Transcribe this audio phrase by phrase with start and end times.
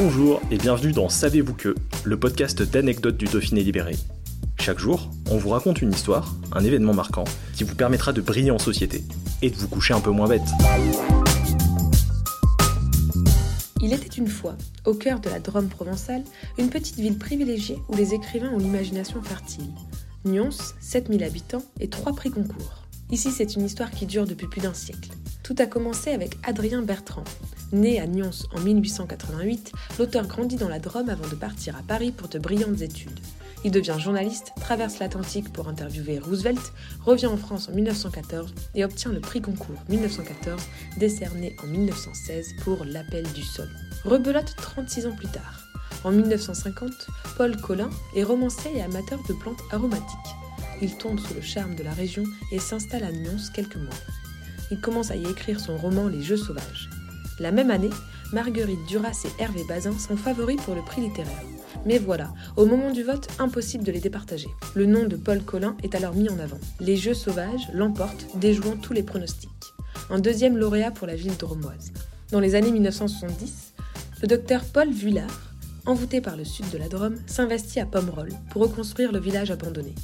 [0.00, 3.96] Bonjour et bienvenue dans Savez-vous que, le podcast d'anecdotes du Dauphiné libéré.
[4.60, 7.24] Chaque jour, on vous raconte une histoire, un événement marquant,
[7.56, 9.02] qui vous permettra de briller en société
[9.42, 10.48] et de vous coucher un peu moins bête.
[13.82, 16.22] Il était une fois, au cœur de la Drôme provençale,
[16.58, 19.66] une petite ville privilégiée où les écrivains ont l'imagination fertile.
[20.24, 22.84] Nyons, 7000 habitants et 3 prix concours.
[23.10, 25.08] Ici, c'est une histoire qui dure depuis plus d'un siècle.
[25.48, 27.24] Tout a commencé avec Adrien Bertrand.
[27.72, 32.12] Né à Nyons en 1888, l'auteur grandit dans la Drôme avant de partir à Paris
[32.12, 33.18] pour de brillantes études.
[33.64, 36.60] Il devient journaliste, traverse l'Atlantique pour interviewer Roosevelt,
[37.02, 40.60] revient en France en 1914 et obtient le prix concours 1914,
[40.98, 43.70] décerné en 1916 pour L'appel du sol.
[44.04, 45.66] Rebelote 36 ans plus tard.
[46.04, 46.90] En 1950,
[47.38, 50.04] Paul Collin est romancier et amateur de plantes aromatiques.
[50.82, 53.96] Il tombe sous le charme de la région et s'installe à Nyons quelques mois.
[54.70, 56.90] Il commence à y écrire son roman Les Jeux sauvages.
[57.38, 57.90] La même année,
[58.32, 61.42] Marguerite Duras et Hervé Bazin sont favoris pour le prix littéraire.
[61.86, 64.48] Mais voilà, au moment du vote, impossible de les départager.
[64.74, 66.58] Le nom de Paul Collin est alors mis en avant.
[66.80, 69.48] Les Jeux sauvages l'emportent, déjouant tous les pronostics.
[70.10, 71.92] Un deuxième lauréat pour la ville dromoise.
[72.30, 73.72] Dans les années 1970,
[74.20, 75.54] le docteur Paul Vuillard,
[75.86, 79.94] envoûté par le sud de la Drôme, s'investit à Pomerol pour reconstruire le village abandonné.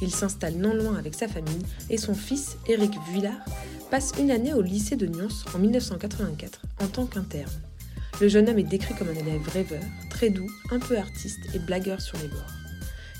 [0.00, 3.44] Il s'installe non loin avec sa famille et son fils, Éric Vuillard,
[3.90, 7.50] passe une année au lycée de Nyons en 1984 en tant qu'interne.
[8.20, 11.58] Le jeune homme est décrit comme un élève rêveur, très doux, un peu artiste et
[11.58, 12.52] blagueur sur les bords.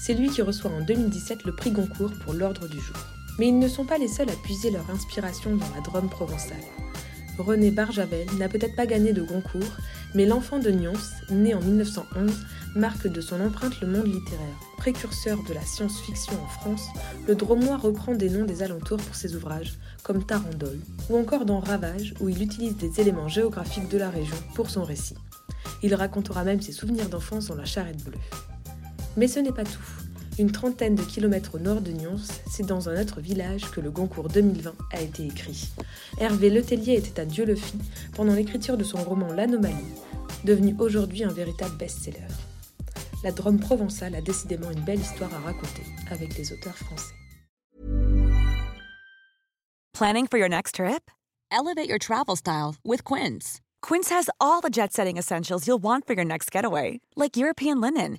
[0.00, 2.96] C'est lui qui reçoit en 2017 le prix Goncourt pour l'ordre du jour.
[3.38, 6.56] Mais ils ne sont pas les seuls à puiser leur inspiration dans la Drôme provençale.
[7.38, 9.76] René Barjavel n'a peut-être pas gagné de Goncourt,
[10.14, 10.92] mais l'enfant de Nyons,
[11.30, 12.30] né en 1911,
[12.74, 14.56] marque de son empreinte le monde littéraire.
[14.76, 16.86] Précurseur de la science-fiction en France,
[17.26, 20.80] le Dromois reprend des noms des alentours pour ses ouvrages, comme Tarandole,
[21.10, 24.84] ou encore dans Ravage, où il utilise des éléments géographiques de la région pour son
[24.84, 25.16] récit.
[25.82, 28.18] Il racontera même ses souvenirs d'enfance dans la charrette bleue.
[29.16, 29.82] Mais ce n'est pas tout.
[30.38, 33.90] Une trentaine de kilomètres au nord de Nyons, c'est dans un autre village que le
[33.90, 35.68] Goncourt 2020 a été écrit.
[36.20, 37.78] Hervé Letellier était à Dieu le fit
[38.14, 39.74] pendant l'écriture de son roman L'Anomalie,
[40.44, 42.28] devenu aujourd'hui un véritable best-seller.
[43.24, 45.82] La Drôme provençale a décidément une belle histoire à raconter
[46.12, 47.14] avec les auteurs français.
[49.92, 51.10] Planning for your next trip?
[51.50, 53.60] Elevate your travel style with Quince.
[53.82, 58.18] Quince has all the jet-setting essentials you'll want for your next getaway, like European linen,